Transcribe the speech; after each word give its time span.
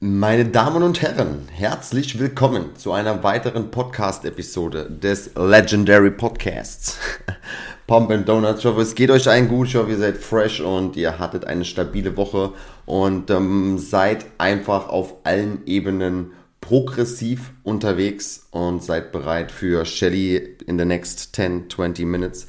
Meine 0.00 0.44
Damen 0.44 0.84
und 0.84 1.02
Herren, 1.02 1.48
herzlich 1.50 2.20
willkommen 2.20 2.76
zu 2.76 2.92
einer 2.92 3.24
weiteren 3.24 3.72
Podcast-Episode 3.72 4.88
des 4.88 5.32
Legendary 5.34 6.12
Podcasts. 6.12 6.96
Pump 7.88 8.12
and 8.12 8.28
Donuts. 8.28 8.60
Ich 8.60 8.66
hoffe, 8.66 8.82
es 8.82 8.94
geht 8.94 9.10
euch 9.10 9.28
allen 9.28 9.48
gut. 9.48 9.66
Ich 9.66 9.74
hoffe, 9.74 9.90
ihr 9.90 9.98
seid 9.98 10.18
fresh 10.18 10.60
und 10.60 10.94
ihr 10.94 11.18
hattet 11.18 11.46
eine 11.46 11.64
stabile 11.64 12.16
Woche 12.16 12.52
und 12.86 13.28
ähm, 13.30 13.76
seid 13.78 14.26
einfach 14.38 14.88
auf 14.88 15.14
allen 15.24 15.66
Ebenen 15.66 16.30
progressiv 16.60 17.50
unterwegs 17.64 18.46
und 18.52 18.84
seid 18.84 19.10
bereit 19.10 19.50
für 19.50 19.84
Shelly 19.84 20.58
in 20.68 20.78
the 20.78 20.84
next 20.84 21.34
10, 21.34 21.70
20 21.70 22.06
minutes. 22.06 22.46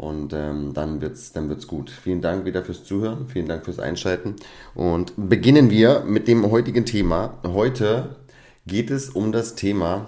Und 0.00 0.32
ähm, 0.32 0.72
dann 0.72 1.02
wird's, 1.02 1.32
dann 1.34 1.50
wird's 1.50 1.66
gut. 1.66 1.90
Vielen 1.90 2.22
Dank 2.22 2.46
wieder 2.46 2.64
fürs 2.64 2.84
Zuhören, 2.84 3.28
vielen 3.28 3.46
Dank 3.46 3.66
fürs 3.66 3.78
Einschalten. 3.78 4.36
Und 4.74 5.12
beginnen 5.18 5.68
wir 5.68 6.04
mit 6.06 6.26
dem 6.26 6.50
heutigen 6.50 6.86
Thema. 6.86 7.34
Heute 7.44 8.16
geht 8.66 8.90
es 8.90 9.10
um 9.10 9.30
das 9.30 9.56
Thema, 9.56 10.06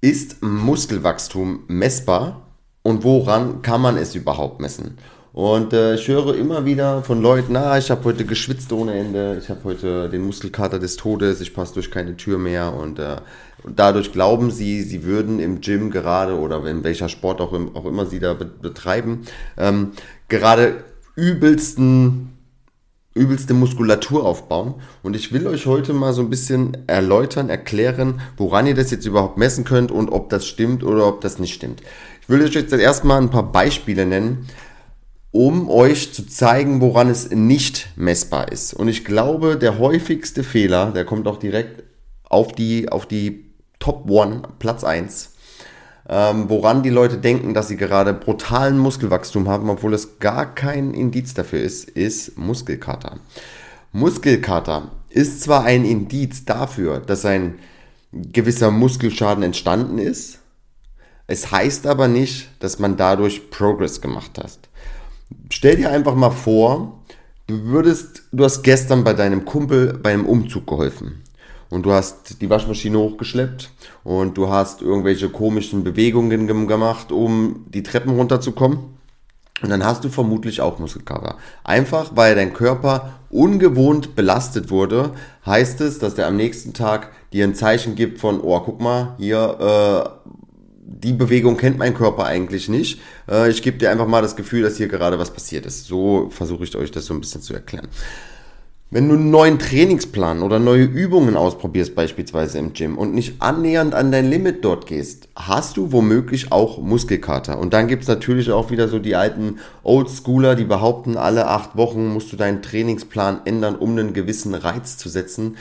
ist 0.00 0.42
Muskelwachstum 0.42 1.60
messbar 1.68 2.42
und 2.82 3.04
woran 3.04 3.62
kann 3.62 3.82
man 3.82 3.96
es 3.96 4.16
überhaupt 4.16 4.60
messen? 4.60 4.98
Und 5.32 5.72
äh, 5.72 5.94
ich 5.94 6.08
höre 6.08 6.34
immer 6.34 6.64
wieder 6.64 7.04
von 7.04 7.22
Leuten, 7.22 7.52
na, 7.52 7.78
ich 7.78 7.90
habe 7.90 8.04
heute 8.04 8.24
geschwitzt 8.24 8.72
ohne 8.72 8.94
Ende, 8.94 9.38
ich 9.40 9.48
habe 9.48 9.60
heute 9.62 10.08
den 10.08 10.22
Muskelkater 10.22 10.80
des 10.80 10.96
Todes, 10.96 11.40
ich 11.40 11.54
passe 11.54 11.74
durch 11.74 11.92
keine 11.92 12.16
Tür 12.16 12.38
mehr 12.38 12.74
und 12.74 12.98
äh, 12.98 13.16
dadurch 13.64 14.12
glauben 14.12 14.50
sie, 14.50 14.82
sie 14.82 15.04
würden 15.04 15.38
im 15.38 15.60
Gym 15.60 15.92
gerade 15.92 16.36
oder 16.36 16.64
in 16.66 16.82
welcher 16.82 17.08
Sport 17.08 17.40
auch, 17.40 17.52
im, 17.52 17.76
auch 17.76 17.86
immer 17.86 18.06
sie 18.06 18.18
da 18.18 18.34
be 18.34 18.44
betreiben, 18.44 19.20
ähm, 19.56 19.92
gerade 20.28 20.82
übelsten 21.14 22.30
übelste 23.12 23.54
Muskulatur 23.54 24.24
aufbauen. 24.24 24.74
Und 25.02 25.16
ich 25.16 25.32
will 25.32 25.46
euch 25.48 25.66
heute 25.66 25.92
mal 25.92 26.12
so 26.12 26.22
ein 26.22 26.30
bisschen 26.30 26.76
erläutern, 26.86 27.50
erklären, 27.50 28.20
woran 28.36 28.68
ihr 28.68 28.74
das 28.74 28.92
jetzt 28.92 29.04
überhaupt 29.04 29.36
messen 29.36 29.64
könnt 29.64 29.90
und 29.90 30.10
ob 30.10 30.30
das 30.30 30.46
stimmt 30.46 30.84
oder 30.84 31.06
ob 31.06 31.20
das 31.20 31.40
nicht 31.40 31.52
stimmt. 31.52 31.82
Ich 32.22 32.28
will 32.28 32.40
euch 32.40 32.54
jetzt 32.54 32.72
erstmal 32.72 33.20
ein 33.20 33.30
paar 33.30 33.50
Beispiele 33.50 34.06
nennen, 34.06 34.46
um 35.32 35.68
euch 35.68 36.12
zu 36.12 36.26
zeigen, 36.26 36.80
woran 36.80 37.08
es 37.08 37.30
nicht 37.30 37.88
messbar 37.96 38.50
ist. 38.50 38.74
Und 38.74 38.88
ich 38.88 39.04
glaube, 39.04 39.56
der 39.56 39.78
häufigste 39.78 40.42
Fehler, 40.42 40.90
der 40.90 41.04
kommt 41.04 41.28
auch 41.28 41.38
direkt 41.38 41.84
auf 42.24 42.52
die, 42.52 42.88
auf 42.88 43.06
die 43.06 43.52
Top 43.78 44.10
One, 44.10 44.42
Platz 44.58 44.84
1, 44.84 45.34
ähm, 46.08 46.48
woran 46.48 46.82
die 46.82 46.90
Leute 46.90 47.18
denken, 47.18 47.54
dass 47.54 47.68
sie 47.68 47.76
gerade 47.76 48.12
brutalen 48.12 48.78
Muskelwachstum 48.78 49.48
haben, 49.48 49.70
obwohl 49.70 49.94
es 49.94 50.18
gar 50.18 50.54
kein 50.54 50.94
Indiz 50.94 51.34
dafür 51.34 51.60
ist, 51.60 51.88
ist 51.88 52.36
Muskelkater. 52.36 53.20
Muskelkater 53.92 54.90
ist 55.08 55.42
zwar 55.42 55.64
ein 55.64 55.84
Indiz 55.84 56.44
dafür, 56.44 57.00
dass 57.00 57.24
ein 57.24 57.58
gewisser 58.12 58.70
Muskelschaden 58.70 59.44
entstanden 59.44 59.98
ist, 59.98 60.38
es 61.28 61.52
heißt 61.52 61.86
aber 61.86 62.08
nicht, 62.08 62.48
dass 62.58 62.80
man 62.80 62.96
dadurch 62.96 63.50
Progress 63.50 64.00
gemacht 64.00 64.36
hat. 64.36 64.58
Stell 65.50 65.76
dir 65.76 65.90
einfach 65.90 66.14
mal 66.14 66.30
vor, 66.30 67.00
du 67.46 67.64
würdest, 67.64 68.22
du 68.32 68.44
hast 68.44 68.62
gestern 68.62 69.04
bei 69.04 69.14
deinem 69.14 69.44
Kumpel 69.44 69.98
bei 70.02 70.12
einem 70.12 70.26
Umzug 70.26 70.66
geholfen 70.66 71.22
und 71.70 71.86
du 71.86 71.92
hast 71.92 72.40
die 72.40 72.50
Waschmaschine 72.50 72.98
hochgeschleppt 72.98 73.70
und 74.04 74.36
du 74.36 74.48
hast 74.48 74.82
irgendwelche 74.82 75.28
komischen 75.28 75.84
Bewegungen 75.84 76.66
gemacht, 76.66 77.12
um 77.12 77.66
die 77.68 77.82
Treppen 77.82 78.14
runterzukommen. 78.16 79.00
Und 79.62 79.68
dann 79.68 79.84
hast 79.84 80.04
du 80.04 80.08
vermutlich 80.08 80.60
auch 80.62 80.78
Muskelkater. 80.78 81.36
Einfach 81.64 82.12
weil 82.14 82.34
dein 82.34 82.54
Körper 82.54 83.20
ungewohnt 83.28 84.16
belastet 84.16 84.70
wurde, 84.70 85.12
heißt 85.44 85.80
es, 85.82 85.98
dass 85.98 86.14
der 86.14 86.26
am 86.26 86.36
nächsten 86.36 86.72
Tag 86.72 87.12
dir 87.32 87.44
ein 87.44 87.54
Zeichen 87.54 87.94
gibt 87.94 88.18
von, 88.18 88.40
oh, 88.40 88.58
guck 88.60 88.80
mal, 88.80 89.14
hier, 89.18 90.16
äh, 90.19 90.19
die 90.90 91.12
Bewegung 91.12 91.56
kennt 91.56 91.78
mein 91.78 91.94
Körper 91.94 92.24
eigentlich 92.24 92.68
nicht. 92.68 93.00
Äh, 93.28 93.50
ich 93.50 93.62
gebe 93.62 93.78
dir 93.78 93.90
einfach 93.90 94.08
mal 94.08 94.22
das 94.22 94.36
Gefühl, 94.36 94.62
dass 94.62 94.76
hier 94.76 94.88
gerade 94.88 95.18
was 95.18 95.32
passiert 95.32 95.64
ist. 95.64 95.86
So 95.86 96.28
versuche 96.30 96.64
ich 96.64 96.74
euch 96.76 96.90
das 96.90 97.06
so 97.06 97.14
ein 97.14 97.20
bisschen 97.20 97.42
zu 97.42 97.54
erklären. 97.54 97.88
Wenn 98.92 99.08
du 99.08 99.14
einen 99.14 99.30
neuen 99.30 99.60
Trainingsplan 99.60 100.42
oder 100.42 100.58
neue 100.58 100.82
Übungen 100.82 101.36
ausprobierst, 101.36 101.94
beispielsweise 101.94 102.58
im 102.58 102.72
Gym, 102.72 102.98
und 102.98 103.14
nicht 103.14 103.40
annähernd 103.40 103.94
an 103.94 104.10
dein 104.10 104.28
Limit 104.28 104.64
dort 104.64 104.88
gehst, 104.88 105.28
hast 105.36 105.76
du 105.76 105.92
womöglich 105.92 106.50
auch 106.50 106.78
Muskelkater. 106.78 107.60
Und 107.60 107.72
dann 107.72 107.86
gibt's 107.86 108.08
natürlich 108.08 108.50
auch 108.50 108.72
wieder 108.72 108.88
so 108.88 108.98
die 108.98 109.14
alten 109.14 109.60
Oldschooler, 109.84 110.56
die 110.56 110.64
behaupten, 110.64 111.16
alle 111.16 111.46
acht 111.46 111.76
Wochen 111.76 112.08
musst 112.08 112.32
du 112.32 112.36
deinen 112.36 112.62
Trainingsplan 112.62 113.42
ändern, 113.44 113.76
um 113.76 113.90
einen 113.90 114.12
gewissen 114.12 114.54
Reiz 114.54 114.96
zu 114.96 115.08
setzen 115.08 115.56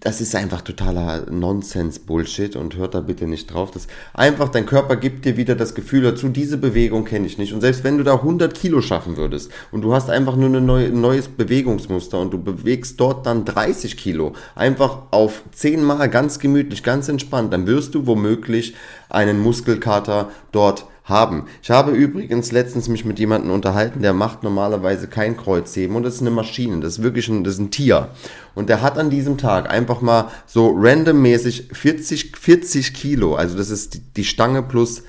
das 0.00 0.20
ist 0.20 0.34
einfach 0.36 0.60
totaler 0.60 1.30
Nonsens-Bullshit 1.30 2.56
und 2.56 2.76
hört 2.76 2.94
da 2.94 3.00
bitte 3.00 3.26
nicht 3.26 3.52
drauf. 3.52 3.70
Das 3.70 3.86
einfach, 4.14 4.48
dein 4.48 4.66
Körper 4.66 4.96
gibt 4.96 5.24
dir 5.24 5.36
wieder 5.36 5.54
das 5.54 5.74
Gefühl 5.74 6.02
dazu, 6.02 6.28
diese 6.28 6.58
Bewegung 6.58 7.04
kenne 7.04 7.26
ich 7.26 7.38
nicht. 7.38 7.52
Und 7.52 7.60
selbst 7.60 7.82
wenn 7.82 7.98
du 7.98 8.04
da 8.04 8.14
100 8.14 8.54
Kilo 8.54 8.82
schaffen 8.82 9.16
würdest 9.16 9.50
und 9.72 9.82
du 9.82 9.94
hast 9.94 10.10
einfach 10.10 10.36
nur 10.36 10.50
ein 10.50 10.66
neue, 10.66 10.90
neues 10.90 11.28
Bewegungsmuster 11.28 12.20
und 12.20 12.32
du 12.32 12.42
bewegst 12.42 13.00
dort 13.00 13.26
dann 13.26 13.44
30 13.44 13.96
Kilo, 13.96 14.34
einfach 14.54 14.98
auf 15.10 15.42
10 15.52 15.82
Mal 15.82 16.08
ganz 16.08 16.38
gemütlich, 16.38 16.82
ganz 16.82 17.08
entspannt, 17.08 17.52
dann 17.52 17.66
wirst 17.66 17.94
du 17.94 18.06
womöglich 18.06 18.74
einen 19.08 19.40
Muskelkater 19.40 20.30
dort 20.52 20.86
haben. 21.06 21.44
Ich 21.62 21.70
habe 21.70 21.92
übrigens 21.92 22.52
letztens 22.52 22.88
mich 22.88 23.04
mit 23.04 23.18
jemandem 23.18 23.52
unterhalten, 23.52 24.02
der 24.02 24.12
macht 24.12 24.42
normalerweise 24.42 25.06
kein 25.06 25.36
Kreuzheben 25.36 25.96
und 25.96 26.02
das 26.02 26.16
ist 26.16 26.20
eine 26.20 26.32
Maschine, 26.32 26.80
das 26.80 26.94
ist 26.94 27.02
wirklich 27.02 27.28
ein, 27.28 27.44
das 27.44 27.54
ist 27.54 27.60
ein 27.60 27.70
Tier. 27.70 28.10
Und 28.54 28.68
der 28.68 28.82
hat 28.82 28.98
an 28.98 29.08
diesem 29.08 29.38
Tag 29.38 29.70
einfach 29.70 30.00
mal 30.00 30.30
so 30.46 30.74
randommäßig 30.76 31.68
40, 31.72 32.36
40 32.36 32.92
Kilo, 32.92 33.36
also 33.36 33.56
das 33.56 33.70
ist 33.70 33.94
die, 33.94 34.00
die 34.00 34.24
Stange 34.24 34.62
plus 34.62 35.04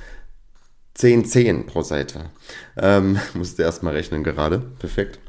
10 0.94 1.26
10 1.26 1.66
pro 1.66 1.82
Seite. 1.82 2.30
Ähm, 2.78 3.20
musste 3.34 3.64
erstmal 3.64 3.94
rechnen 3.94 4.24
gerade, 4.24 4.60
perfekt. 4.80 5.20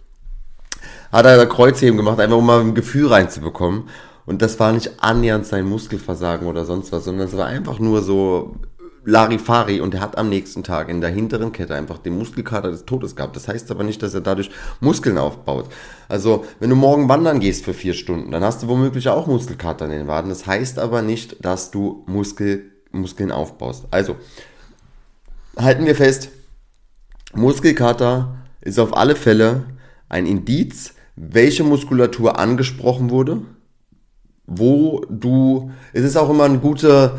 Hat 1.10 1.24
er 1.24 1.46
Kreuzheben 1.46 1.96
gemacht, 1.96 2.20
einfach 2.20 2.36
um 2.36 2.44
mal 2.44 2.60
ein 2.60 2.74
Gefühl 2.74 3.08
reinzubekommen. 3.08 3.84
Und 4.26 4.42
das 4.42 4.60
war 4.60 4.72
nicht 4.72 5.02
annähernd 5.02 5.46
sein 5.46 5.64
Muskelversagen 5.64 6.46
oder 6.46 6.66
sonst 6.66 6.92
was, 6.92 7.04
sondern 7.04 7.28
es 7.28 7.36
war 7.36 7.46
einfach 7.46 7.78
nur 7.78 8.02
so 8.02 8.56
Larifari 9.04 9.80
und 9.80 9.94
er 9.94 10.00
hat 10.00 10.18
am 10.18 10.28
nächsten 10.28 10.62
Tag 10.62 10.88
in 10.88 11.00
der 11.00 11.10
hinteren 11.10 11.52
Kette 11.52 11.74
einfach 11.74 11.98
den 11.98 12.18
Muskelkater 12.18 12.70
des 12.70 12.84
Todes 12.84 13.16
gehabt. 13.16 13.36
Das 13.36 13.48
heißt 13.48 13.70
aber 13.70 13.84
nicht, 13.84 14.02
dass 14.02 14.14
er 14.14 14.20
dadurch 14.20 14.50
Muskeln 14.80 15.18
aufbaut. 15.18 15.66
Also, 16.08 16.44
wenn 16.60 16.70
du 16.70 16.76
morgen 16.76 17.08
wandern 17.08 17.40
gehst 17.40 17.64
für 17.64 17.74
vier 17.74 17.94
Stunden, 17.94 18.30
dann 18.30 18.44
hast 18.44 18.62
du 18.62 18.68
womöglich 18.68 19.08
auch 19.08 19.26
Muskelkater 19.26 19.84
in 19.86 19.92
den 19.92 20.06
Waden. 20.06 20.28
Das 20.28 20.46
heißt 20.46 20.78
aber 20.78 21.02
nicht, 21.02 21.44
dass 21.44 21.70
du 21.70 22.04
Muskel, 22.06 22.70
Muskeln 22.92 23.32
aufbaust. 23.32 23.86
Also, 23.90 24.16
halten 25.56 25.86
wir 25.86 25.94
fest, 25.94 26.30
Muskelkater 27.34 28.36
ist 28.60 28.78
auf 28.78 28.96
alle 28.96 29.16
Fälle 29.16 29.64
ein 30.08 30.26
Indiz, 30.26 30.94
welche 31.16 31.64
Muskulatur 31.64 32.38
angesprochen 32.38 33.10
wurde, 33.10 33.42
wo 34.46 35.04
du, 35.10 35.70
es 35.92 36.04
ist 36.04 36.16
auch 36.16 36.30
immer 36.30 36.44
ein 36.44 36.60
guter, 36.60 37.18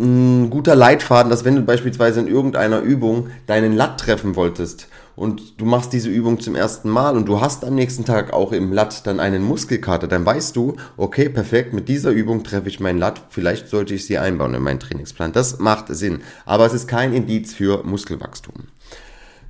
ein 0.00 0.50
guter 0.50 0.74
Leitfaden, 0.74 1.30
dass 1.30 1.44
wenn 1.44 1.56
du 1.56 1.62
beispielsweise 1.62 2.20
in 2.20 2.26
irgendeiner 2.26 2.80
Übung 2.80 3.28
deinen 3.46 3.74
Latt 3.74 4.00
treffen 4.00 4.34
wolltest 4.34 4.88
und 5.14 5.60
du 5.60 5.66
machst 5.66 5.92
diese 5.92 6.08
Übung 6.08 6.40
zum 6.40 6.54
ersten 6.54 6.88
Mal 6.88 7.16
und 7.16 7.26
du 7.26 7.40
hast 7.40 7.64
am 7.64 7.74
nächsten 7.74 8.06
Tag 8.06 8.32
auch 8.32 8.52
im 8.52 8.72
Latt 8.72 9.06
dann 9.06 9.20
einen 9.20 9.42
Muskelkater, 9.42 10.08
dann 10.08 10.24
weißt 10.24 10.56
du, 10.56 10.76
okay, 10.96 11.28
perfekt, 11.28 11.74
mit 11.74 11.88
dieser 11.88 12.10
Übung 12.10 12.42
treffe 12.42 12.68
ich 12.68 12.80
meinen 12.80 12.98
Latt, 12.98 13.26
vielleicht 13.28 13.68
sollte 13.68 13.94
ich 13.94 14.06
sie 14.06 14.16
einbauen 14.16 14.54
in 14.54 14.62
meinen 14.62 14.80
Trainingsplan. 14.80 15.32
Das 15.32 15.58
macht 15.58 15.86
Sinn, 15.88 16.22
aber 16.46 16.64
es 16.64 16.72
ist 16.72 16.88
kein 16.88 17.12
Indiz 17.12 17.52
für 17.52 17.84
Muskelwachstum. 17.84 18.54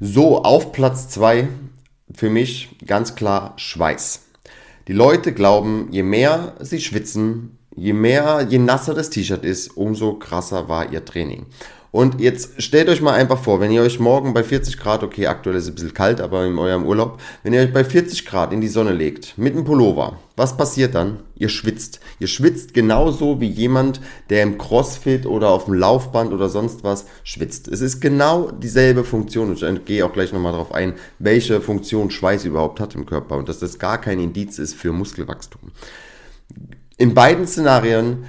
So, 0.01 0.43
auf 0.43 0.73
Platz 0.73 1.09
zwei 1.09 1.49
für 2.13 2.31
mich 2.31 2.77
ganz 2.87 3.15
klar 3.15 3.53
Schweiß. 3.57 4.23
Die 4.89 4.93
Leute 4.93 5.33
glauben, 5.33 5.89
je 5.93 6.03
mehr 6.03 6.55
sie 6.59 6.81
schwitzen, 6.81 7.60
je 7.75 7.93
mehr, 7.93 8.47
je 8.49 8.59
nasser 8.59 8.95
das 8.95 9.11
T-Shirt 9.11 9.45
ist, 9.45 9.77
umso 9.77 10.15
krasser 10.15 10.69
war 10.69 10.93
ihr 10.93 11.05
Training. 11.05 11.47
Und 11.93 12.21
jetzt 12.21 12.63
stellt 12.63 12.89
euch 12.89 13.01
mal 13.01 13.15
einfach 13.15 13.43
vor, 13.43 13.59
wenn 13.59 13.73
ihr 13.73 13.83
euch 13.83 13.99
morgen 13.99 14.33
bei 14.33 14.45
40 14.45 14.79
Grad, 14.79 15.03
okay, 15.03 15.27
aktuell 15.27 15.57
ist 15.57 15.65
es 15.65 15.71
ein 15.71 15.75
bisschen 15.75 15.95
kalt, 15.95 16.21
aber 16.21 16.47
in 16.47 16.57
eurem 16.57 16.87
Urlaub, 16.87 17.21
wenn 17.43 17.53
ihr 17.53 17.63
euch 17.63 17.73
bei 17.73 17.83
40 17.83 18.27
Grad 18.27 18.53
in 18.53 18.61
die 18.61 18.69
Sonne 18.69 18.93
legt, 18.93 19.37
mit 19.37 19.55
einem 19.55 19.65
Pullover, 19.65 20.21
was 20.37 20.57
passiert 20.57 20.95
dann? 20.95 21.19
Ihr 21.35 21.49
schwitzt. 21.49 21.99
Ihr 22.21 22.29
schwitzt 22.29 22.75
genauso 22.75 23.41
wie 23.41 23.49
jemand, 23.49 24.01
der 24.29 24.45
im 24.45 24.57
Crossfit 24.57 25.27
oder 25.27 25.49
auf 25.49 25.65
dem 25.65 25.75
Laufband 25.75 26.33
oder 26.33 26.49
sonst 26.49 26.85
was 26.85 27.07
schwitzt. 27.25 27.67
Es 27.67 27.81
ist 27.81 28.01
genau 28.01 28.53
dieselbe 28.53 29.03
Funktion. 29.03 29.51
Und 29.51 29.61
ich 29.61 29.85
gehe 29.85 30.07
auch 30.07 30.13
gleich 30.13 30.33
nochmal 30.33 30.53
darauf 30.53 30.73
ein, 30.73 30.95
welche 31.19 31.61
Funktion 31.61 32.13
Schweiß 32.13 32.45
überhaupt 32.45 32.79
hat 32.79 32.95
im 32.95 33.05
Körper 33.05 33.37
und 33.37 33.49
dass 33.49 33.59
das 33.59 33.81
gar 33.81 34.01
kein 34.01 34.21
Indiz 34.21 34.61
ist 34.61 34.75
für 34.75 34.93
Muskelwachstum. 34.93 35.73
In 37.01 37.15
beiden 37.15 37.47
Szenarien 37.47 38.27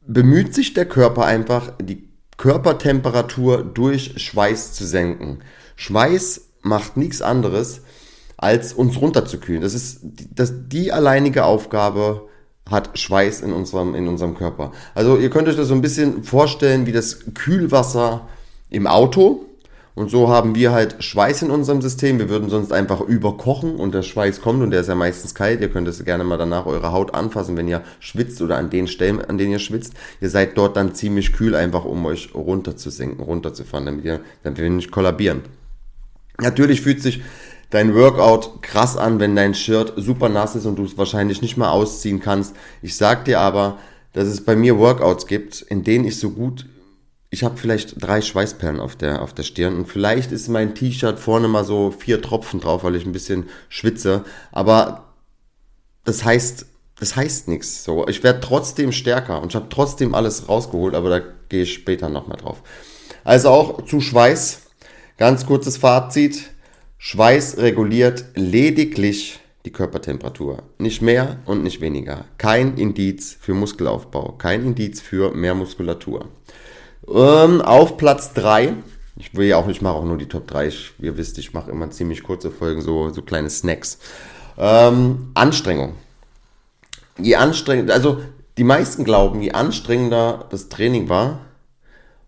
bemüht 0.00 0.54
sich 0.54 0.72
der 0.72 0.86
Körper 0.86 1.26
einfach, 1.26 1.74
die 1.78 2.08
Körpertemperatur 2.38 3.62
durch 3.62 4.22
Schweiß 4.22 4.72
zu 4.72 4.86
senken. 4.86 5.40
Schweiß 5.76 6.48
macht 6.62 6.96
nichts 6.96 7.20
anderes, 7.20 7.82
als 8.38 8.72
uns 8.72 8.98
runterzukühlen. 8.98 9.60
Das 9.60 9.74
ist 9.74 10.00
das, 10.02 10.54
die 10.68 10.92
alleinige 10.92 11.44
Aufgabe 11.44 12.26
hat 12.70 12.98
Schweiß 12.98 13.42
in 13.42 13.52
unserem, 13.52 13.94
in 13.94 14.08
unserem 14.08 14.34
Körper. 14.34 14.72
Also 14.94 15.18
ihr 15.18 15.28
könnt 15.28 15.48
euch 15.48 15.56
das 15.56 15.68
so 15.68 15.74
ein 15.74 15.82
bisschen 15.82 16.24
vorstellen 16.24 16.86
wie 16.86 16.92
das 16.92 17.34
Kühlwasser 17.34 18.26
im 18.70 18.86
Auto. 18.86 19.44
Und 19.96 20.10
so 20.10 20.28
haben 20.28 20.56
wir 20.56 20.72
halt 20.72 21.04
Schweiß 21.04 21.42
in 21.42 21.52
unserem 21.52 21.80
System. 21.80 22.18
Wir 22.18 22.28
würden 22.28 22.50
sonst 22.50 22.72
einfach 22.72 23.00
überkochen 23.00 23.76
und 23.76 23.94
der 23.94 24.02
Schweiß 24.02 24.40
kommt 24.40 24.60
und 24.60 24.72
der 24.72 24.80
ist 24.80 24.88
ja 24.88 24.96
meistens 24.96 25.36
kalt. 25.36 25.60
Ihr 25.60 25.68
könnt 25.68 25.86
es 25.86 26.04
gerne 26.04 26.24
mal 26.24 26.36
danach 26.36 26.66
eure 26.66 26.90
Haut 26.90 27.14
anfassen, 27.14 27.56
wenn 27.56 27.68
ihr 27.68 27.82
schwitzt 28.00 28.42
oder 28.42 28.56
an 28.56 28.70
den 28.70 28.88
Stellen, 28.88 29.24
an 29.24 29.38
denen 29.38 29.52
ihr 29.52 29.60
schwitzt. 29.60 29.94
Ihr 30.20 30.30
seid 30.30 30.58
dort 30.58 30.76
dann 30.76 30.96
ziemlich 30.96 31.32
kühl, 31.32 31.54
einfach 31.54 31.84
um 31.84 32.04
euch 32.06 32.34
runterzusinken, 32.34 33.24
runterzufahren, 33.24 33.86
damit 33.86 34.04
ihr, 34.04 34.20
damit 34.42 34.58
wir 34.58 34.68
nicht 34.68 34.90
kollabieren. 34.90 35.42
Natürlich 36.40 36.80
fühlt 36.80 37.00
sich 37.00 37.22
dein 37.70 37.94
Workout 37.94 38.62
krass 38.62 38.96
an, 38.96 39.20
wenn 39.20 39.36
dein 39.36 39.54
Shirt 39.54 39.92
super 39.96 40.28
nass 40.28 40.56
ist 40.56 40.66
und 40.66 40.76
du 40.76 40.84
es 40.84 40.98
wahrscheinlich 40.98 41.40
nicht 41.40 41.56
mal 41.56 41.70
ausziehen 41.70 42.18
kannst. 42.18 42.56
Ich 42.82 42.96
sag 42.96 43.24
dir 43.26 43.38
aber, 43.38 43.78
dass 44.12 44.26
es 44.26 44.44
bei 44.44 44.56
mir 44.56 44.76
Workouts 44.76 45.28
gibt, 45.28 45.62
in 45.62 45.84
denen 45.84 46.04
ich 46.04 46.18
so 46.18 46.30
gut 46.30 46.66
ich 47.34 47.42
habe 47.42 47.56
vielleicht 47.56 47.96
drei 47.98 48.22
Schweißperlen 48.22 48.78
auf 48.78 48.94
der, 48.94 49.20
auf 49.20 49.34
der 49.34 49.42
Stirn 49.42 49.76
und 49.76 49.86
vielleicht 49.86 50.30
ist 50.30 50.46
mein 50.46 50.76
T-Shirt 50.76 51.18
vorne 51.18 51.48
mal 51.48 51.64
so 51.64 51.90
vier 51.90 52.22
Tropfen 52.22 52.60
drauf, 52.60 52.84
weil 52.84 52.94
ich 52.94 53.04
ein 53.04 53.12
bisschen 53.12 53.48
schwitze. 53.68 54.24
Aber 54.52 55.12
das 56.04 56.24
heißt, 56.24 56.66
das 57.00 57.16
heißt 57.16 57.48
nichts. 57.48 57.82
So, 57.82 58.06
ich 58.06 58.22
werde 58.22 58.38
trotzdem 58.40 58.92
stärker 58.92 59.42
und 59.42 59.48
ich 59.48 59.56
habe 59.56 59.68
trotzdem 59.68 60.14
alles 60.14 60.48
rausgeholt, 60.48 60.94
aber 60.94 61.10
da 61.10 61.20
gehe 61.48 61.64
ich 61.64 61.74
später 61.74 62.08
nochmal 62.08 62.38
drauf. 62.38 62.62
Also 63.24 63.48
auch 63.48 63.84
zu 63.84 64.00
Schweiß. 64.00 64.62
Ganz 65.16 65.44
kurzes 65.44 65.76
Fazit. 65.76 66.50
Schweiß 66.98 67.58
reguliert 67.58 68.26
lediglich 68.36 69.40
die 69.64 69.72
Körpertemperatur. 69.72 70.62
Nicht 70.78 71.02
mehr 71.02 71.40
und 71.46 71.64
nicht 71.64 71.80
weniger. 71.80 72.26
Kein 72.38 72.76
Indiz 72.76 73.36
für 73.40 73.54
Muskelaufbau. 73.54 74.36
Kein 74.38 74.62
Indiz 74.64 75.00
für 75.00 75.34
mehr 75.34 75.56
Muskulatur. 75.56 76.28
Ähm, 77.08 77.60
auf 77.60 77.96
Platz 77.96 78.32
3. 78.34 78.74
Ich 79.16 79.34
will 79.34 79.46
ja 79.46 79.56
auch, 79.56 79.68
ich 79.68 79.82
mache 79.82 79.94
auch 79.94 80.04
nur 80.04 80.18
die 80.18 80.28
Top 80.28 80.46
3. 80.46 80.68
Ich, 80.68 80.92
ihr 80.98 81.16
wisst, 81.16 81.38
ich 81.38 81.52
mache 81.52 81.70
immer 81.70 81.90
ziemlich 81.90 82.22
kurze 82.22 82.50
Folgen, 82.50 82.82
so, 82.82 83.10
so 83.10 83.22
kleine 83.22 83.50
Snacks. 83.50 83.98
Ähm, 84.56 85.30
Anstrengung. 85.34 85.94
Je 87.18 87.36
anstrengender, 87.36 87.94
also 87.94 88.20
die 88.58 88.64
meisten 88.64 89.04
glauben, 89.04 89.40
je 89.40 89.52
anstrengender 89.52 90.46
das 90.50 90.68
Training 90.68 91.08
war, 91.08 91.40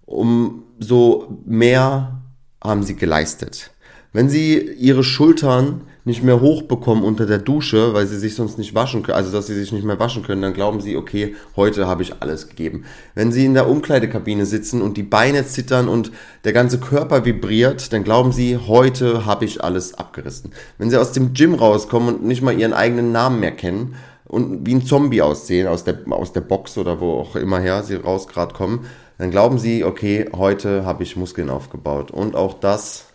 umso 0.05 1.41
mehr 1.45 2.23
haben 2.63 2.83
sie 2.83 2.95
geleistet. 2.95 3.71
Wenn 4.13 4.29
sie 4.29 4.59
ihre 4.59 5.03
Schultern 5.03 5.83
nicht 6.07 6.23
mehr 6.23 6.41
hochbekommen 6.41 7.03
unter 7.03 7.27
der 7.27 7.39
Dusche, 7.39 7.93
weil 7.93 8.07
sie 8.07 8.17
sich 8.17 8.37
sonst 8.37 8.59
nicht 8.59 8.77
waschen 8.77 9.03
können, 9.03 9.17
also 9.17 9.33
dass 9.33 9.49
sie 9.49 9.57
sich 9.57 9.73
nicht 9.73 9.85
mehr 9.85 9.99
waschen 9.99 10.23
können, 10.23 10.41
dann 10.41 10.55
glauben 10.55 10.81
sie, 10.81 10.97
okay, 10.97 11.35
heute 11.57 11.89
habe 11.89 12.05
ich 12.05 12.23
alles 12.23 12.49
gegeben. 12.49 12.85
Wenn 13.17 13.33
sie 13.33 13.45
in 13.45 13.55
der 13.55 13.69
Umkleidekabine 13.69 14.47
sitzen 14.47 14.83
und 14.83 14.97
die 14.97 15.03
Beine 15.03 15.45
zittern 15.47 15.89
und 15.89 16.13
der 16.45 16.53
ganze 16.53 16.79
Körper 16.79 17.25
vibriert, 17.25 17.93
dann 17.93 18.05
glauben 18.05 18.31
sie, 18.31 18.57
heute 18.57 19.27
habe 19.27 19.45
ich 19.45 19.65
alles 19.65 19.95
abgerissen. 19.95 20.53
Wenn 20.79 20.91
sie 20.91 20.97
aus 20.97 21.11
dem 21.11 21.35
Gym 21.35 21.55
rauskommen 21.55 22.15
und 22.15 22.25
nicht 22.25 22.41
mal 22.41 22.57
ihren 22.57 22.73
eigenen 22.73 23.11
Namen 23.11 23.41
mehr 23.41 23.51
kennen 23.51 23.97
und 24.27 24.65
wie 24.65 24.77
ein 24.77 24.87
Zombie 24.87 25.23
aussehen 25.23 25.67
aus 25.67 25.83
der, 25.83 25.99
aus 26.11 26.33
der 26.33 26.41
Box 26.41 26.79
oder 26.79 27.01
wo 27.01 27.15
auch 27.15 27.35
immer 27.35 27.59
her 27.59 27.83
sie 27.83 27.97
raus 27.97 28.29
gerade 28.29 28.55
kommen, 28.55 28.87
dann 29.19 29.33
glauben 29.33 29.59
sie, 29.59 29.83
okay, 29.83 30.31
heute 30.37 30.85
habe 30.85 31.03
ich 31.03 31.17
Muskeln 31.17 31.51
aufgebaut. 31.51 32.13
Und 32.13 32.37
auch 32.37 32.55
das 32.55 33.07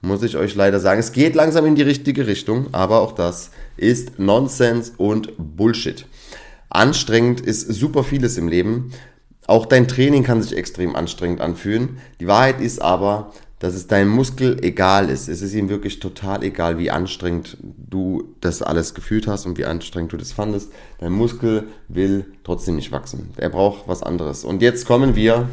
muss 0.00 0.22
ich 0.22 0.36
euch 0.36 0.54
leider 0.54 0.80
sagen. 0.80 1.00
Es 1.00 1.12
geht 1.12 1.34
langsam 1.34 1.66
in 1.66 1.74
die 1.74 1.82
richtige 1.82 2.26
Richtung, 2.26 2.68
aber 2.72 3.00
auch 3.00 3.12
das 3.12 3.50
ist 3.76 4.18
Nonsens 4.18 4.92
und 4.96 5.32
Bullshit. 5.38 6.06
Anstrengend 6.68 7.40
ist 7.40 7.68
super 7.68 8.04
vieles 8.04 8.38
im 8.38 8.48
Leben. 8.48 8.92
Auch 9.46 9.66
dein 9.66 9.88
Training 9.88 10.22
kann 10.22 10.42
sich 10.42 10.56
extrem 10.56 10.94
anstrengend 10.94 11.40
anfühlen. 11.40 11.98
Die 12.20 12.26
Wahrheit 12.28 12.60
ist 12.60 12.80
aber, 12.80 13.32
dass 13.58 13.74
es 13.74 13.86
deinem 13.86 14.08
Muskel 14.08 14.56
egal 14.64 15.10
ist. 15.10 15.28
Es 15.28 15.42
ist 15.42 15.52
ihm 15.52 15.68
wirklich 15.68 16.00
total 16.00 16.42
egal, 16.44 16.78
wie 16.78 16.90
anstrengend 16.90 17.58
du 17.60 18.34
das 18.40 18.62
alles 18.62 18.94
gefühlt 18.94 19.26
hast 19.26 19.44
und 19.44 19.58
wie 19.58 19.66
anstrengend 19.66 20.12
du 20.12 20.16
das 20.16 20.32
fandest. 20.32 20.72
Dein 20.98 21.12
Muskel 21.12 21.64
will 21.88 22.26
trotzdem 22.42 22.76
nicht 22.76 22.90
wachsen. 22.90 23.30
Er 23.36 23.50
braucht 23.50 23.86
was 23.86 24.02
anderes. 24.02 24.44
Und 24.44 24.62
jetzt 24.62 24.86
kommen 24.86 25.14
wir 25.14 25.48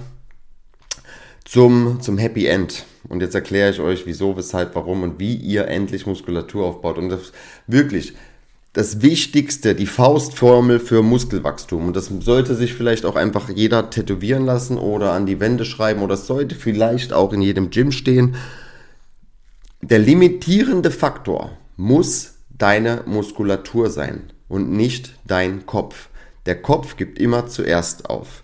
zum, 1.47 2.01
zum 2.01 2.17
Happy 2.17 2.45
End. 2.45 2.85
Und 3.07 3.21
jetzt 3.21 3.33
erkläre 3.33 3.71
ich 3.71 3.79
euch, 3.79 4.05
wieso, 4.05 4.35
weshalb, 4.35 4.75
warum 4.75 5.03
und 5.03 5.19
wie 5.19 5.35
ihr 5.35 5.67
endlich 5.67 6.05
Muskulatur 6.05 6.65
aufbaut. 6.65 6.97
Und 6.97 7.09
das 7.09 7.31
wirklich 7.67 8.13
das 8.73 9.01
Wichtigste, 9.01 9.73
die 9.73 9.87
Faustformel 9.87 10.79
für 10.79 11.01
Muskelwachstum. 11.01 11.87
Und 11.87 11.95
das 11.95 12.11
sollte 12.19 12.53
sich 12.53 12.73
vielleicht 12.73 13.05
auch 13.05 13.15
einfach 13.15 13.49
jeder 13.49 13.89
tätowieren 13.89 14.45
lassen 14.45 14.77
oder 14.77 15.13
an 15.13 15.25
die 15.25 15.39
Wände 15.39 15.63
schreiben 15.63 16.01
oder 16.01 16.17
sollte 16.17 16.53
vielleicht 16.53 17.13
auch 17.13 17.31
in 17.31 17.41
jedem 17.41 17.69
Gym 17.69 17.91
stehen. 17.91 18.35
Der 19.81 19.99
limitierende 19.99 20.91
Faktor 20.91 21.57
muss 21.77 22.35
deine 22.49 23.03
Muskulatur 23.05 23.89
sein 23.89 24.33
und 24.49 24.69
nicht 24.71 25.13
dein 25.25 25.65
Kopf. 25.65 26.09
Der 26.45 26.61
Kopf 26.61 26.97
gibt 26.97 27.19
immer 27.19 27.47
zuerst 27.47 28.09
auf 28.09 28.43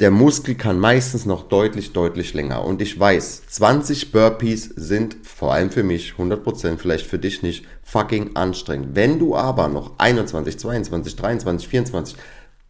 der 0.00 0.10
Muskel 0.10 0.56
kann 0.56 0.80
meistens 0.80 1.24
noch 1.24 1.48
deutlich, 1.48 1.92
deutlich 1.92 2.34
länger. 2.34 2.64
Und 2.64 2.82
ich 2.82 2.98
weiß, 2.98 3.46
20 3.48 4.10
Burpees 4.10 4.64
sind 4.64 5.16
vor 5.22 5.52
allem 5.52 5.70
für 5.70 5.84
mich, 5.84 6.14
100%, 6.18 6.78
vielleicht 6.78 7.06
für 7.06 7.18
dich 7.18 7.42
nicht, 7.42 7.64
fucking 7.82 8.34
anstrengend. 8.34 8.96
Wenn 8.96 9.18
du 9.18 9.36
aber 9.36 9.68
noch 9.68 9.92
21, 9.98 10.58
22, 10.58 11.16
23, 11.16 11.68
24, 11.68 12.16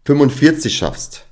45 0.05 0.77
schaffst, 0.77 1.25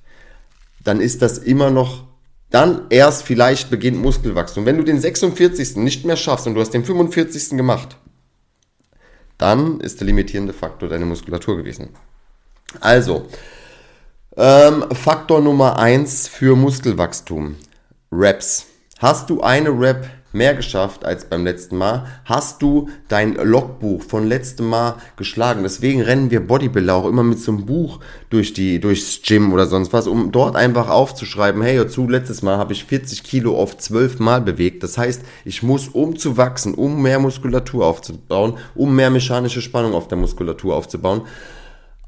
dann 0.83 1.01
ist 1.01 1.21
das 1.21 1.39
immer 1.39 1.71
noch, 1.71 2.05
dann 2.51 2.87
erst 2.91 3.25
vielleicht 3.25 3.71
beginnt 3.71 4.01
Muskelwachstum. 4.01 4.65
Wenn 4.65 4.79
du 4.79 4.85
den 4.85 5.01
46. 5.01 5.77
nicht 5.77 6.05
mehr 6.05 6.17
schaffst 6.17 6.47
und 6.47 6.55
du 6.55 6.61
hast 6.61 6.71
den 6.71 6.85
45. 6.85 7.51
gemacht, 7.51 7.97
dann 9.37 9.81
ist 9.81 10.01
der 10.01 10.07
limitierende 10.07 10.53
Faktor 10.53 10.89
deine 10.89 11.05
Muskulatur 11.05 11.57
gewesen. 11.57 11.91
Also, 12.81 13.27
ähm, 14.37 14.85
Faktor 14.93 15.41
Nummer 15.41 15.79
1 15.79 16.29
für 16.29 16.57
Muskelwachstum. 16.57 17.57
Reps. 18.11 18.67
Hast 18.99 19.29
du 19.31 19.41
eine 19.43 19.69
Rep 19.69 20.09
mehr 20.33 20.55
geschafft 20.55 21.05
als 21.05 21.27
beim 21.27 21.45
letzten 21.45 21.77
Mal? 21.77 22.07
Hast 22.25 22.63
du 22.63 22.89
dein 23.09 23.35
Logbuch 23.35 24.03
von 24.03 24.27
letztem 24.27 24.69
Mal 24.69 24.97
geschlagen? 25.17 25.63
Deswegen 25.63 26.01
rennen 26.01 26.31
wir 26.31 26.47
Bodybuilder 26.47 26.95
auch 26.95 27.07
immer 27.07 27.23
mit 27.23 27.41
so 27.41 27.53
einem 27.53 27.67
Buch 27.67 28.01
durch 28.31 28.55
die, 28.55 28.81
durchs 28.81 29.21
Gym 29.23 29.53
oder 29.53 29.67
sonst 29.67 29.93
was, 29.93 30.07
um 30.07 30.33
dort 30.33 30.57
einfach 30.57 30.89
aufzuschreiben, 30.89 31.61
hey, 31.61 31.77
hör 31.77 31.89
zu, 31.89 32.09
letztes 32.09 32.43
Mal 32.43 32.57
habe 32.57 32.73
ich 32.73 32.85
40 32.85 33.25
Kilo 33.25 33.59
auf 33.59 33.77
12 33.77 34.19
Mal 34.19 34.41
bewegt. 34.41 34.83
Das 34.83 34.97
heißt, 34.97 35.23
ich 35.45 35.63
muss, 35.63 35.89
um 35.89 36.17
zu 36.17 36.39
wachsen, 36.39 36.75
um 36.75 37.03
mehr 37.03 37.19
Muskulatur 37.19 37.85
aufzubauen, 37.85 38.55
um 38.75 38.97
mehr 38.97 39.11
mechanische 39.11 39.61
Spannung 39.61 39.93
auf 39.93 40.09
der 40.09 40.19
Muskulatur 40.19 40.75
aufzubauen, 40.75 41.23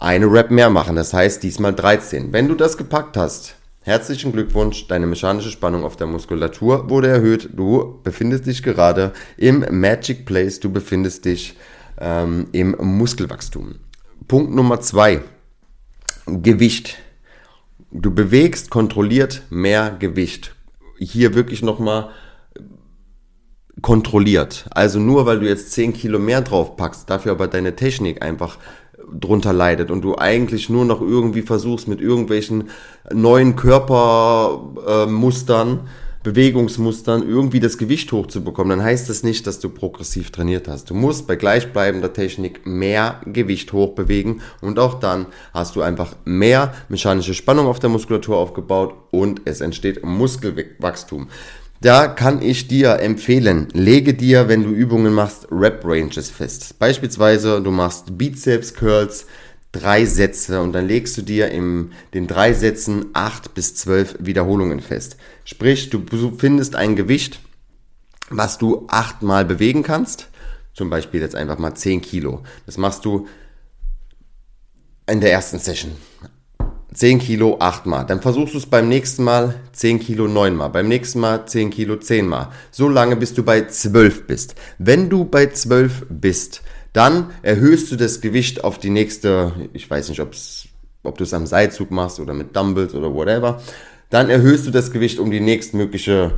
eine 0.04 0.30
Rep 0.30 0.50
mehr 0.50 0.70
machen. 0.70 0.96
Das 0.96 1.14
heißt 1.14 1.42
diesmal 1.42 1.75
13. 1.75 2.32
Wenn 2.32 2.46
du 2.46 2.54
das 2.54 2.76
gepackt 2.76 3.16
hast, 3.16 3.56
herzlichen 3.80 4.32
Glückwunsch. 4.32 4.87
Deine 4.87 5.06
mechanische 5.06 5.50
Spannung 5.50 5.82
auf 5.82 5.96
der 5.96 6.06
Muskulatur 6.06 6.90
wurde 6.90 7.08
erhöht. 7.08 7.49
Du 7.54 8.00
befindest 8.02 8.46
dich 8.46 8.62
gerade 8.62 9.12
im 9.38 9.64
Magic 9.70 10.26
Place. 10.26 10.61
Du 10.61 10.70
befindest 10.70 11.25
dich 11.25 11.56
ähm, 11.99 12.49
im 12.52 12.76
Muskelwachstum. 12.78 13.76
Punkt 14.28 14.54
Nummer 14.54 14.80
zwei. 14.80 15.23
Gewicht. 16.26 16.99
Du 17.90 18.14
bewegst 18.14 18.70
kontrolliert 18.70 19.42
mehr 19.49 19.96
Gewicht. 19.99 20.54
Hier 20.99 21.34
wirklich 21.34 21.62
nochmal 21.62 22.11
kontrolliert. 23.80 24.66
Also 24.70 24.99
nur 24.99 25.26
weil 25.26 25.40
du 25.40 25.49
jetzt 25.49 25.73
10 25.73 25.94
Kilo 25.94 26.18
mehr 26.18 26.42
drauf 26.42 26.76
packst, 26.76 27.11
dafür 27.11 27.32
aber 27.32 27.49
deine 27.49 27.76
Technik 27.76 28.23
einfach 28.23 28.58
drunter 29.21 29.52
leidet 29.52 29.90
und 29.90 30.02
du 30.02 30.16
eigentlich 30.16 30.68
nur 30.68 30.85
noch 30.85 31.00
irgendwie 31.00 31.42
versuchst 31.42 31.88
mit 31.88 32.00
irgendwelchen 32.00 32.71
neuen 33.12 33.56
Körpermustern, 33.56 35.78
äh, 35.78 35.80
Bewegungsmustern 36.25 37.28
irgendwie 37.28 37.61
das 37.61 37.76
Gewicht 37.76 38.11
hochzubekommen, 38.11 38.78
dann 38.78 38.87
heißt 38.87 39.11
das 39.11 39.23
nicht, 39.23 39.47
dass 39.47 39.61
du 39.61 39.68
progressiv 39.68 40.33
trainiert 40.33 40.68
hast. 40.68 40.88
Du 40.88 40.94
musst 40.94 41.26
bei 41.26 41.37
gleichbleibender 41.37 42.14
Technik 42.14 42.66
mehr 42.66 43.21
Gewicht 43.26 43.75
hochbewegen 43.75 44.40
und 44.62 44.78
auch 44.78 44.94
dann 44.94 45.26
hast 45.52 45.76
du 45.76 45.83
einfach 45.83 46.16
mehr 46.25 46.73
mechanische 46.88 47.35
Spannung 47.35 47.66
auf 47.66 47.78
der 47.78 47.90
Muskulatur 47.90 48.38
aufgebaut 48.38 48.94
und 49.11 49.42
es 49.44 49.61
entsteht 49.61 50.02
Muskelwachstum. 50.02 51.28
Da 51.85 52.07
kann 52.07 52.41
ich 52.41 52.67
dir 52.67 53.00
empfehlen, 53.00 53.69
lege 53.75 54.14
dir, 54.14 54.49
wenn 54.49 54.62
du 54.62 54.71
Übungen 54.71 55.12
machst, 55.12 55.49
Rep 55.50 55.85
Ranges 55.85 56.31
fest. 56.31 56.79
Beispielsweise 56.79 57.61
du 57.61 57.71
machst 57.71 58.17
Bizeps 58.17 58.73
Curls, 58.73 59.26
drei 59.71 60.07
Sätze 60.07 60.62
und 60.62 60.73
dann 60.73 60.88
legst 60.88 61.14
du 61.19 61.21
dir 61.21 61.50
in 61.50 61.93
den 62.14 62.26
drei 62.26 62.55
Sätzen 62.55 63.11
acht 63.12 63.53
bis 63.53 63.75
zwölf 63.75 64.17
Wiederholungen 64.19 64.81
fest. 64.81 65.19
Sprich, 65.45 65.91
du 65.91 66.03
findest 66.38 66.75
ein 66.75 66.97
Gewicht, 66.97 67.41
was 68.31 68.57
du 68.57 68.87
achtmal 68.88 69.45
bewegen 69.45 69.83
kannst. 69.83 70.29
zum 70.73 70.88
Beispiel 70.88 71.21
jetzt 71.21 71.35
einfach 71.37 71.59
mal 71.59 71.75
10 71.75 72.00
Kilo. 72.00 72.45
Das 72.64 72.79
machst 72.79 73.05
du 73.05 73.29
in 75.07 75.21
der 75.21 75.33
ersten 75.33 75.59
Session. 75.59 75.93
10 76.95 77.19
Kilo 77.19 77.59
8 77.61 77.87
Mal. 77.87 78.05
Dann 78.05 78.23
versuchst 78.23 78.55
du 78.55 78.59
es 78.59 78.67
beim 78.67 78.89
nächsten 78.89 79.25
Mal 79.25 79.57
10 79.73 80.01
Kilo 80.01 80.27
9 80.29 80.57
Mal. 80.57 80.69
Beim 80.69 80.89
nächsten 80.89 81.21
Mal 81.21 81.45
10 81.47 81.71
Kilo 81.71 81.97
10 81.97 82.27
Mal. 82.27 82.51
So 82.71 82.89
lange, 82.89 83.17
bis 83.17 83.35
du 83.35 83.43
bei 83.43 83.67
12 83.67 84.27
bist. 84.27 84.55
Wenn 84.79 85.11
du 85.11 85.25
bei 85.25 85.47
12 85.47 86.07
bist, 86.09 86.63
dann 86.93 87.31
erhöhst 87.43 87.91
du 87.91 87.97
das 87.97 88.21
Gewicht 88.21 88.63
auf 88.65 88.79
die 88.79 88.91
nächste, 88.91 89.53
ich 89.73 89.91
weiß 89.91 90.09
nicht, 90.09 90.21
ob 90.21 90.33
du 91.19 91.25
es 91.25 91.35
am 91.35 91.47
Seilzug 91.47 91.91
machst 91.91 92.21
oder 92.21 92.33
mit 92.33 92.55
Dumbbells 92.55 92.95
oder 92.95 93.13
whatever. 93.13 93.61
Dann 94.11 94.31
erhöhst 94.31 94.67
du 94.67 94.71
das 94.71 94.93
Gewicht 94.93 95.19
um 95.19 95.33
die 95.33 95.41
nächstmögliche 95.41 96.35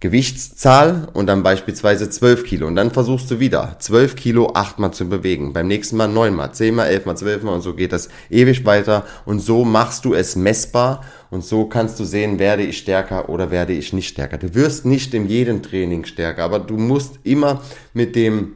Gewichtszahl 0.00 1.08
und 1.12 1.26
dann 1.26 1.42
beispielsweise 1.42 2.08
12 2.08 2.44
Kilo. 2.44 2.66
Und 2.66 2.74
dann 2.74 2.90
versuchst 2.90 3.30
du 3.30 3.38
wieder 3.38 3.76
12 3.78 4.16
Kilo 4.16 4.52
achtmal 4.54 4.94
zu 4.94 5.06
bewegen. 5.06 5.52
Beim 5.52 5.68
nächsten 5.68 5.98
Mal 5.98 6.08
neunmal, 6.08 6.54
zehnmal, 6.54 6.88
elfmal, 6.88 7.18
zwölfmal 7.18 7.54
und 7.54 7.60
so 7.60 7.74
geht 7.74 7.92
das 7.92 8.08
ewig 8.30 8.64
weiter. 8.64 9.04
Und 9.26 9.40
so 9.40 9.66
machst 9.66 10.06
du 10.06 10.14
es 10.14 10.36
messbar 10.36 11.04
und 11.28 11.44
so 11.44 11.66
kannst 11.66 12.00
du 12.00 12.04
sehen, 12.04 12.38
werde 12.38 12.62
ich 12.62 12.78
stärker 12.78 13.28
oder 13.28 13.50
werde 13.50 13.74
ich 13.74 13.92
nicht 13.92 14.08
stärker. 14.08 14.38
Du 14.38 14.54
wirst 14.54 14.86
nicht 14.86 15.12
in 15.12 15.28
jedem 15.28 15.62
Training 15.62 16.06
stärker, 16.06 16.44
aber 16.44 16.60
du 16.60 16.78
musst 16.78 17.18
immer 17.22 17.60
mit 17.92 18.16
dem 18.16 18.54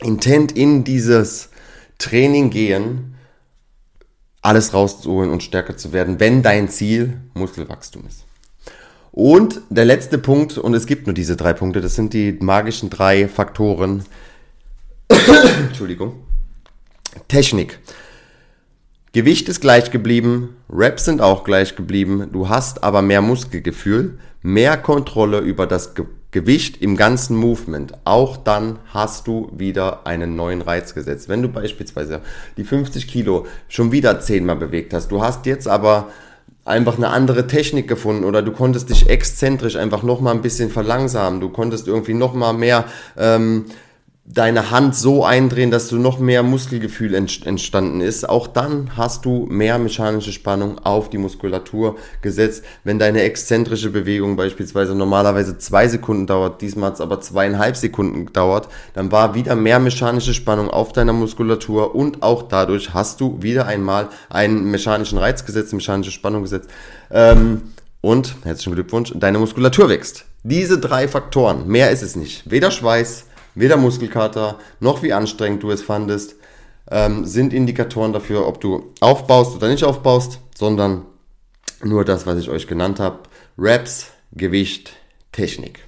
Intent 0.00 0.52
in 0.52 0.84
dieses 0.84 1.50
Training 1.98 2.48
gehen, 2.48 3.14
alles 4.40 4.72
rauszuholen 4.72 5.30
und 5.30 5.42
stärker 5.42 5.76
zu 5.76 5.92
werden, 5.92 6.18
wenn 6.18 6.42
dein 6.42 6.70
Ziel 6.70 7.20
Muskelwachstum 7.34 8.04
ist. 8.08 8.24
Und 9.12 9.60
der 9.68 9.84
letzte 9.84 10.16
Punkt, 10.16 10.56
und 10.56 10.72
es 10.72 10.86
gibt 10.86 11.06
nur 11.06 11.12
diese 11.12 11.36
drei 11.36 11.52
Punkte, 11.52 11.82
das 11.82 11.94
sind 11.94 12.14
die 12.14 12.32
magischen 12.32 12.88
drei 12.88 13.28
Faktoren. 13.28 14.04
Entschuldigung. 15.68 16.14
Technik. 17.28 17.78
Gewicht 19.12 19.50
ist 19.50 19.60
gleich 19.60 19.90
geblieben, 19.90 20.56
Reps 20.70 21.04
sind 21.04 21.20
auch 21.20 21.44
gleich 21.44 21.76
geblieben, 21.76 22.30
du 22.32 22.48
hast 22.48 22.82
aber 22.82 23.02
mehr 23.02 23.20
Muskelgefühl, 23.20 24.18
mehr 24.40 24.78
Kontrolle 24.78 25.38
über 25.40 25.66
das 25.66 25.94
Ge 25.94 26.06
Gewicht 26.30 26.80
im 26.80 26.96
ganzen 26.96 27.36
Movement. 27.36 27.92
Auch 28.04 28.38
dann 28.38 28.78
hast 28.86 29.26
du 29.26 29.52
wieder 29.54 30.06
einen 30.06 30.34
neuen 30.34 30.62
Reiz 30.62 30.94
gesetzt. 30.94 31.28
Wenn 31.28 31.42
du 31.42 31.48
beispielsweise 31.48 32.22
die 32.56 32.64
50 32.64 33.06
Kilo 33.06 33.46
schon 33.68 33.92
wieder 33.92 34.18
zehnmal 34.18 34.56
bewegt 34.56 34.94
hast, 34.94 35.08
du 35.12 35.22
hast 35.22 35.44
jetzt 35.44 35.68
aber 35.68 36.08
einfach 36.64 36.96
eine 36.96 37.08
andere 37.08 37.46
Technik 37.46 37.88
gefunden 37.88 38.24
oder 38.24 38.42
du 38.42 38.52
konntest 38.52 38.90
dich 38.90 39.08
exzentrisch 39.08 39.76
einfach 39.76 40.02
noch 40.02 40.20
mal 40.20 40.32
ein 40.32 40.42
bisschen 40.42 40.70
verlangsamen. 40.70 41.40
Du 41.40 41.48
konntest 41.48 41.88
irgendwie 41.88 42.14
noch 42.14 42.34
mal 42.34 42.52
mehr 42.52 42.84
ähm, 43.18 43.64
deine 44.24 44.70
Hand 44.70 44.94
so 44.94 45.24
eindrehen, 45.24 45.72
dass 45.72 45.88
du 45.88 45.96
noch 45.96 46.20
mehr 46.20 46.44
Muskelgefühl 46.44 47.14
entstanden 47.14 48.00
ist. 48.00 48.28
Auch 48.28 48.46
dann 48.46 48.96
hast 48.96 49.24
du 49.24 49.46
mehr 49.50 49.78
mechanische 49.78 50.32
Spannung 50.32 50.78
auf 50.78 51.10
die 51.10 51.18
Muskulatur 51.18 51.96
gesetzt. 52.22 52.64
Wenn 52.84 53.00
deine 53.00 53.22
exzentrische 53.22 53.90
Bewegung 53.90 54.36
beispielsweise 54.36 54.94
normalerweise 54.94 55.58
zwei 55.58 55.88
Sekunden 55.88 56.26
dauert, 56.26 56.62
diesmal 56.62 56.88
hat 56.88 56.94
es 56.94 57.00
aber 57.00 57.20
zweieinhalb 57.20 57.76
Sekunden 57.76 58.26
gedauert, 58.26 58.68
dann 58.94 59.10
war 59.10 59.34
wieder 59.34 59.56
mehr 59.56 59.80
mechanische 59.80 60.34
Spannung 60.34 60.70
auf 60.70 60.92
deiner 60.92 61.12
Muskulatur 61.12 61.94
und 61.96 62.22
auch 62.22 62.44
dadurch 62.44 62.94
hast 62.94 63.20
du 63.20 63.42
wieder 63.42 63.66
einmal 63.66 64.08
einen 64.30 64.70
mechanischen 64.70 65.18
Reiz 65.18 65.44
gesetzt, 65.44 65.72
mechanische 65.72 66.12
Spannung 66.12 66.42
gesetzt. 66.42 66.70
Ähm, 67.10 67.62
und 68.00 68.36
herzlichen 68.44 68.74
Glückwunsch, 68.74 69.12
deine 69.16 69.38
Muskulatur 69.38 69.88
wächst. 69.88 70.26
Diese 70.44 70.78
drei 70.78 71.06
Faktoren, 71.06 71.68
mehr 71.68 71.90
ist 71.90 72.02
es 72.02 72.16
nicht. 72.16 72.50
Weder 72.50 72.72
Schweiß, 72.72 73.26
weder 73.54 73.76
Muskelkater 73.76 74.58
noch 74.80 75.02
wie 75.02 75.12
anstrengend 75.12 75.62
du 75.62 75.70
es 75.70 75.82
fandest, 75.82 76.36
ähm, 76.90 77.24
sind 77.24 77.52
Indikatoren 77.52 78.12
dafür, 78.12 78.46
ob 78.46 78.60
du 78.60 78.92
aufbaust 79.00 79.56
oder 79.56 79.68
nicht 79.68 79.84
aufbaust, 79.84 80.40
sondern 80.54 81.02
nur 81.82 82.04
das, 82.04 82.26
was 82.26 82.38
ich 82.38 82.48
euch 82.48 82.66
genannt 82.66 83.00
habe. 83.00 83.20
Reps, 83.58 84.08
Gewicht, 84.32 84.92
Technik. 85.32 85.80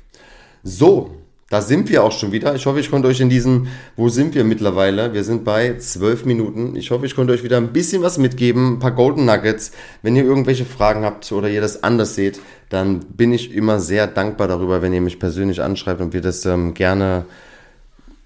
So, 0.63 1.11
da 1.51 1.61
sind 1.61 1.89
wir 1.91 2.03
auch 2.03 2.13
schon 2.13 2.33
wieder. 2.33 2.55
Ich 2.55 2.67
hoffe, 2.67 2.81
ich 2.81 2.91
konnte 2.91 3.07
euch 3.07 3.21
in 3.21 3.29
diesen, 3.29 3.69
wo 3.97 4.09
sind 4.09 4.35
wir 4.35 4.45
mittlerweile? 4.45 5.13
Wir 5.13 5.25
sind 5.25 5.45
bei 5.45 5.77
zwölf 5.77 6.25
Minuten. 6.25 6.75
Ich 6.75 6.91
hoffe, 6.91 7.07
ich 7.07 7.15
konnte 7.15 7.33
euch 7.33 7.45
wieder 7.45 7.59
ein 7.59 7.73
bisschen 7.73 8.03
was 8.03 8.19
mitgeben, 8.19 8.75
ein 8.75 8.79
paar 8.79 8.93
Golden 8.93 9.25
Nuggets. 9.25 9.73
Wenn 10.03 10.17
ihr 10.17 10.25
irgendwelche 10.25 10.65
Fragen 10.65 11.05
habt 11.05 11.31
oder 11.33 11.49
ihr 11.49 11.61
das 11.61 11.83
anders 11.83 12.15
seht, 12.15 12.41
dann 12.71 13.01
bin 13.01 13.33
ich 13.33 13.55
immer 13.55 13.79
sehr 13.79 14.07
dankbar 14.07 14.49
darüber, 14.49 14.83
wenn 14.83 14.93
ihr 14.93 15.01
mich 15.01 15.19
persönlich 15.19 15.63
anschreibt 15.63 16.01
und 16.01 16.13
wir 16.13 16.23
das 16.23 16.45
ähm, 16.47 16.75
gerne 16.75 17.27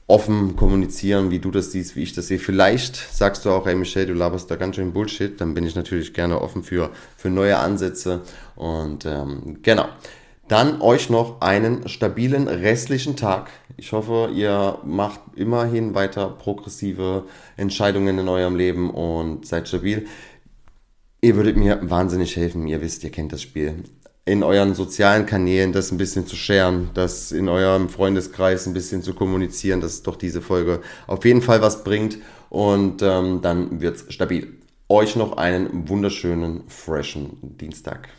offen 0.08 0.56
kommunizieren, 0.56 1.30
wie 1.30 1.38
du 1.38 1.50
das 1.50 1.70
siehst, 1.70 1.94
wie 1.94 2.02
ich 2.02 2.14
das 2.14 2.28
sehe. 2.28 2.38
Vielleicht 2.38 2.96
sagst 2.96 3.44
du 3.44 3.50
auch, 3.50 3.66
hey 3.66 3.74
Michelle, 3.74 4.06
du 4.06 4.14
laberst 4.14 4.50
da 4.50 4.56
ganz 4.56 4.76
schön 4.76 4.92
Bullshit. 4.92 5.38
Dann 5.40 5.52
bin 5.54 5.66
ich 5.66 5.74
natürlich 5.74 6.14
gerne 6.14 6.40
offen 6.40 6.64
für, 6.64 6.90
für 7.16 7.28
neue 7.28 7.58
Ansätze. 7.58 8.22
Und 8.56 9.04
ähm, 9.04 9.58
genau. 9.62 9.86
Dann 10.48 10.80
euch 10.80 11.10
noch 11.10 11.42
einen 11.42 11.86
stabilen 11.88 12.48
restlichen 12.48 13.16
Tag. 13.16 13.50
Ich 13.76 13.92
hoffe, 13.92 14.30
ihr 14.34 14.78
macht 14.82 15.20
immerhin 15.36 15.94
weiter 15.94 16.30
progressive 16.30 17.24
Entscheidungen 17.58 18.18
in 18.18 18.28
eurem 18.28 18.56
Leben 18.56 18.88
und 18.90 19.46
seid 19.46 19.68
stabil. 19.68 20.06
Ihr 21.20 21.36
würdet 21.36 21.58
mir 21.58 21.78
wahnsinnig 21.82 22.34
helfen. 22.36 22.66
Ihr 22.66 22.80
wisst, 22.80 23.04
ihr 23.04 23.10
kennt 23.10 23.34
das 23.34 23.42
Spiel 23.42 23.84
in 24.28 24.42
euren 24.42 24.74
sozialen 24.74 25.24
Kanälen 25.24 25.72
das 25.72 25.90
ein 25.90 25.96
bisschen 25.96 26.26
zu 26.26 26.36
scheren, 26.36 26.90
das 26.92 27.32
in 27.32 27.48
eurem 27.48 27.88
Freundeskreis 27.88 28.66
ein 28.66 28.74
bisschen 28.74 29.02
zu 29.02 29.14
kommunizieren, 29.14 29.80
dass 29.80 30.02
doch 30.02 30.16
diese 30.16 30.42
Folge 30.42 30.82
auf 31.06 31.24
jeden 31.24 31.40
Fall 31.40 31.62
was 31.62 31.82
bringt 31.82 32.18
und 32.50 33.00
ähm, 33.02 33.40
dann 33.42 33.80
wird's 33.80 34.04
stabil. 34.12 34.54
Euch 34.90 35.16
noch 35.16 35.38
einen 35.38 35.88
wunderschönen, 35.88 36.64
freshen 36.68 37.38
Dienstag. 37.58 38.10